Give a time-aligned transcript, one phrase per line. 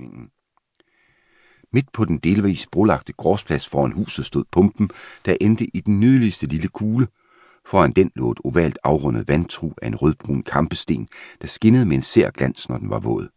[0.00, 0.30] bygningen.
[1.72, 4.90] Midt på den delvis brolagte gårdsplads foran huset stod pumpen,
[5.24, 7.06] der endte i den nydeligste lille kugle.
[7.66, 11.08] Foran den lå et ovalt afrundet vandtru af en rødbrun kampesten,
[11.40, 13.28] der skinnede med en sær glans, når den var våd.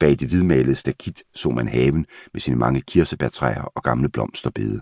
[0.00, 4.80] Bag det hvidmalede stakit så man haven med sine mange kirsebærtræer og gamle blomsterbede.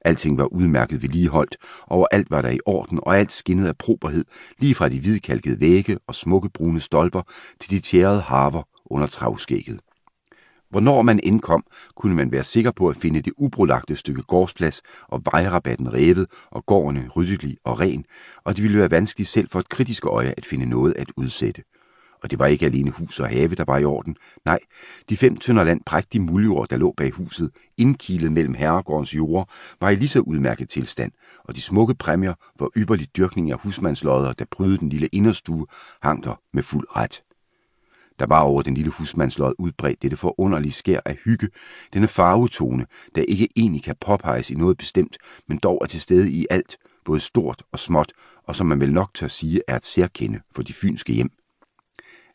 [0.00, 4.24] Alting var udmærket vedligeholdt, og var der i orden, og alt skinnede af properhed,
[4.58, 7.22] lige fra de hvidkalkede vægge og smukke brune stolper
[7.60, 9.80] til de tjærede harver under travskægget.
[10.70, 11.64] Hvornår man indkom,
[11.96, 16.66] kunne man være sikker på at finde det ubrolagte stykke gårdsplads og vejrabatten revet og
[16.66, 18.04] gårdene ryddelig og ren,
[18.44, 21.62] og det ville være vanskeligt selv for et kritisk øje at finde noget at udsætte.
[22.22, 24.16] Og det var ikke alene hus og have, der var i orden.
[24.44, 24.58] Nej,
[25.08, 29.44] de fem tønder land prægtige muljord, der lå bag huset, indkilet mellem herregårdens jorder,
[29.80, 31.12] var i lige så udmærket tilstand,
[31.44, 35.66] og de smukke præmier for ypperlig dyrkning af husmandslodder, der prydede den lille inderstue,
[36.02, 37.25] hang der med fuld ret.
[38.18, 41.48] Der var over den lille husmandslod udbredt dette forunderlige skær af hygge,
[41.92, 45.16] denne farvetone, der ikke egentlig kan påpeges i noget bestemt,
[45.48, 48.12] men dog er til stede i alt, både stort og småt,
[48.44, 51.30] og som man vel nok tør sige er et særkende for de fynske hjem.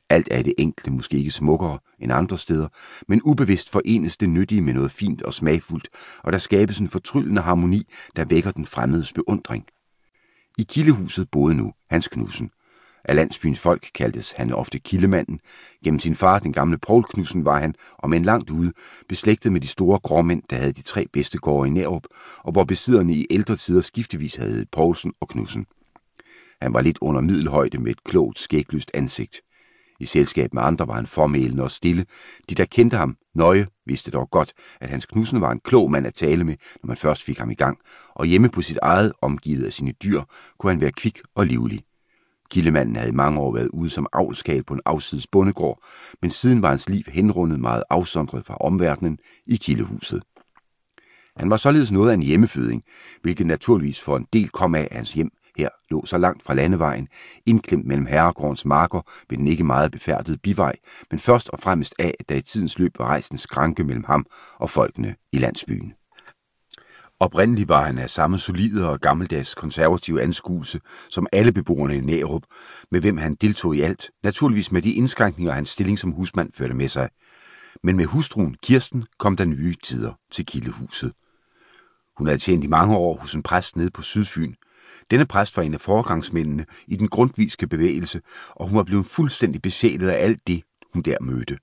[0.10, 2.68] Alt er det enkelte måske ikke smukkere end andre steder,
[3.08, 5.90] men ubevidst forenes det nyttige med noget fint og smagfuldt,
[6.24, 9.66] og der skabes en fortryllende harmoni, der vækker den fremmedes beundring.
[10.58, 12.52] I kildehuset boede nu Hans Knudsen.
[13.06, 15.40] Af landsbyens folk kaldtes han ofte Kildemanden.
[15.84, 18.74] Gennem sin far, den gamle Poul Knudsen, var han, om en langt ude,
[19.10, 22.04] beslægtet med de store gråmænd, der havde de tre bedste gårde i Nærup,
[22.38, 25.66] og hvor besidderne i ældre tider skiftevis havde Poulsen og Knudsen.
[26.62, 29.42] Han var lidt under middelhøjde med et klogt, skæglyst ansigt.
[30.00, 32.06] I selskab med andre var han formælende og stille.
[32.50, 36.08] De, der kendte ham nøje, vidste dog godt, at Hans Knudsen var en klog mand
[36.08, 37.78] at tale med, når man først fik ham i gang,
[38.16, 40.22] og hjemme på sit eget, omgivet af sine dyr,
[40.60, 41.80] kunne han være kvik og livlig.
[42.52, 45.84] Kildemanden havde i mange år været ude som avlskal på en afsides bondegård,
[46.22, 50.24] men siden var hans liv henrundet meget afsondret fra omverdenen i kildehuset.
[51.36, 52.84] Han var således noget af en hjemmeføding,
[53.22, 56.54] hvilket naturligvis for en del kom af, at hans hjem her lå så langt fra
[56.54, 57.08] landevejen,
[57.46, 60.76] indklemt mellem herregårdens marker ved den ikke meget befærdede bivej,
[61.12, 64.04] men først og fremmest af, at der i tidens løb var rejst en skranke mellem
[64.04, 64.26] ham
[64.60, 65.94] og folkene i landsbyen.
[67.22, 72.44] Oprindeligt var han af samme solide og gammeldags konservative anskuelse som alle beboerne i Nærup,
[72.92, 76.74] med hvem han deltog i alt, naturligvis med de indskrænkninger, hans stilling som husmand førte
[76.74, 77.10] med sig.
[77.84, 81.14] Men med hustruen Kirsten kom der nye tider til kildehuset.
[82.18, 84.54] Hun havde tjent i mange år hos en præst nede på Sydfyn,
[85.12, 89.62] denne præst var en af foregangsmændene i den grundviske bevægelse, og hun var blevet fuldstændig
[89.62, 90.62] besjælet af alt det,
[90.94, 91.58] hun der mødte.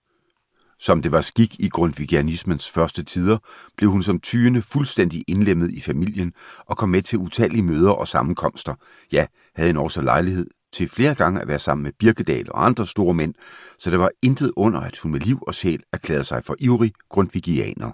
[0.81, 3.39] Som det var skik i grundvigianismens første tider,
[3.77, 6.33] blev hun som tyende fuldstændig indlemmet i familien
[6.67, 8.75] og kom med til utallige møder og sammenkomster.
[9.13, 12.87] Ja, havde en også lejlighed til flere gange at være sammen med Birkedal og andre
[12.87, 13.35] store mænd,
[13.79, 16.93] så det var intet under, at hun med liv og sjæl erklærede sig for ivrig
[17.09, 17.93] grundvigianer.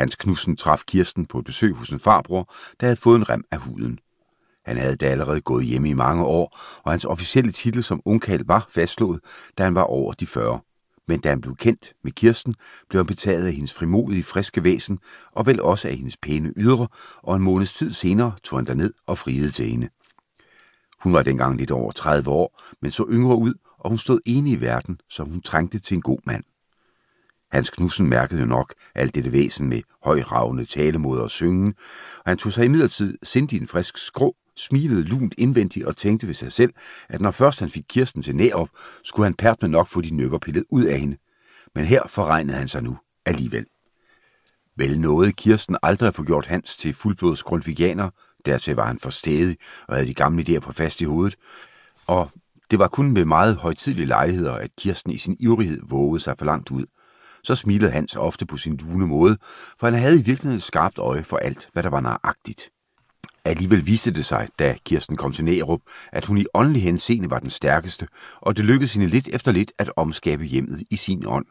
[0.00, 3.44] Hans Knudsen traf Kirsten på et besøg hos en farbror, der havde fået en rem
[3.50, 3.98] af huden.
[4.64, 8.44] Han havde da allerede gået hjemme i mange år, og hans officielle titel som ungkald
[8.46, 9.20] var fastslået,
[9.58, 10.60] da han var over de 40.
[11.08, 12.54] Men da han blev kendt med Kirsten,
[12.88, 14.98] blev han betaget af hendes frimodige, friske væsen,
[15.32, 16.88] og vel også af hendes pæne ydre,
[17.22, 19.88] og en måneds tid senere tog han ned og friede til hende.
[21.02, 24.52] Hun var dengang lidt over 30 år, men så yngre ud, og hun stod enig
[24.52, 26.44] i verden, som hun trængte til en god mand.
[27.54, 31.74] Hans Knudsen mærkede jo nok alt dette væsen med højravende talemåder og synge,
[32.18, 36.34] og han tog sig imidlertid sindig en frisk skrå smilede lunt indvendigt og tænkte ved
[36.34, 36.72] sig selv,
[37.08, 38.68] at når først han fik Kirsten til nærop,
[39.04, 41.16] skulle han pært med nok få de nykker pillet ud af hende.
[41.74, 43.66] Men her forregnede han sig nu alligevel.
[44.76, 48.10] Vel nåede Kirsten aldrig at få gjort Hans til fuldblods grundvigianer,
[48.46, 49.56] dertil var han for stedig
[49.88, 51.36] og havde de gamle idéer på fast i hovedet,
[52.06, 52.30] og
[52.70, 56.44] det var kun med meget højtidlige lejligheder, at Kirsten i sin ivrighed vågede sig for
[56.44, 56.86] langt ud.
[57.44, 59.36] Så smilede Hans ofte på sin lune måde,
[59.80, 62.70] for han havde i virkeligheden et skarpt øje for alt, hvad der var nøjagtigt.
[63.44, 65.80] Alligevel viste det sig, da Kirsten kom til Nærup,
[66.12, 68.08] at hun i åndelig henseende var den stærkeste,
[68.40, 71.46] og det lykkedes hende lidt efter lidt at omskabe hjemmet i sin ånd.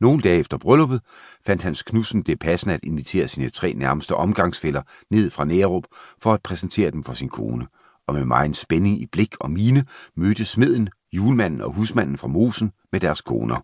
[0.00, 1.00] Nogle dage efter brylluppet
[1.46, 5.84] fandt Hans Knudsen det passende at invitere sine tre nærmeste omgangsfælder ned fra Nærup
[6.22, 7.66] for at præsentere dem for sin kone.
[8.06, 9.84] Og med meget spænding i blik og mine
[10.16, 13.60] mødte smeden, julemanden og husmanden fra Mosen med deres koner.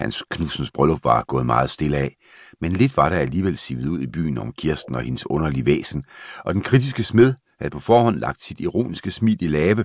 [0.00, 2.16] Hans Knudsens bryllup var gået meget stille af,
[2.60, 6.04] men lidt var der alligevel sivet ud i byen om Kirsten og hendes underlige væsen,
[6.44, 9.84] og den kritiske smed havde på forhånd lagt sit ironiske smil i lave,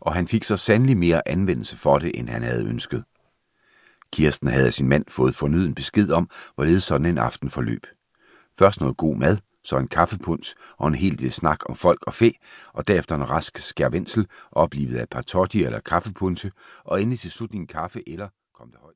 [0.00, 3.04] og han fik så sandelig mere anvendelse for det, end han havde ønsket.
[4.12, 7.86] Kirsten havde sin mand fået fornyet besked om, hvorledes sådan en aften forløb.
[8.58, 12.14] Først noget god mad, så en kaffepunds og en hel del snak om folk og
[12.14, 12.30] fæ,
[12.72, 16.50] og derefter en rask skærvensel, oplivet af et par eller kaffepunse,
[16.84, 18.88] og endelig til slutningen kaffe eller, kom det højt.